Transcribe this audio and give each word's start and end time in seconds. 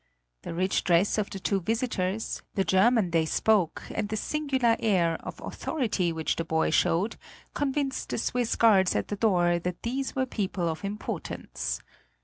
The 0.41 0.55
rich 0.55 0.83
dress 0.83 1.19
of 1.19 1.29
the 1.29 1.39
two 1.39 1.61
visitors, 1.61 2.41
the 2.55 2.63
German 2.63 3.11
they 3.11 3.27
spoke, 3.27 3.83
and 3.93 4.09
the 4.09 4.17
singular 4.17 4.75
air 4.79 5.17
of 5.19 5.39
authority 5.41 6.11
which 6.11 6.37
the 6.37 6.43
boy 6.43 6.71
showed, 6.71 7.17
convinced 7.53 8.09
the 8.09 8.17
Swiss 8.17 8.55
guards 8.55 8.95
at 8.95 9.09
the 9.09 9.15
door 9.15 9.59
that 9.59 9.83
these 9.83 10.15
were 10.15 10.25
people 10.25 10.67
of 10.67 10.83
importance. 10.83 11.81